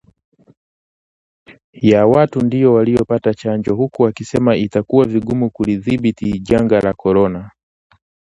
ya 1.73 2.07
watu 2.07 2.41
ndio 2.41 2.73
waliopata 2.73 3.33
chanjo 3.33 3.75
huku 3.75 4.07
akisema 4.07 4.55
itakuwa 4.55 5.05
vigumu 5.05 5.49
kulidhibiti 5.49 6.39
janga 6.39 6.79
la 6.81 6.93
korona 6.93 7.51